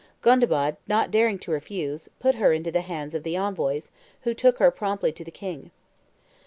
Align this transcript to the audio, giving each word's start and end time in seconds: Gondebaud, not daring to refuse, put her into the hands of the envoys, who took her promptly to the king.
Gondebaud, 0.23 0.77
not 0.87 1.11
daring 1.11 1.37
to 1.37 1.51
refuse, 1.51 2.09
put 2.19 2.33
her 2.33 2.51
into 2.53 2.71
the 2.71 2.81
hands 2.81 3.13
of 3.13 3.21
the 3.21 3.37
envoys, 3.37 3.91
who 4.21 4.33
took 4.33 4.57
her 4.57 4.71
promptly 4.71 5.11
to 5.11 5.23
the 5.23 5.29
king. 5.29 5.69